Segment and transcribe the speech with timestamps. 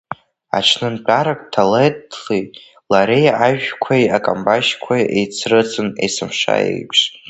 [0.57, 2.41] Аҽнынтәарак Ҭелеҭи
[2.91, 6.99] лареи ажәқәеи акамбашьқәеи еицрыцын есымша еиԥш.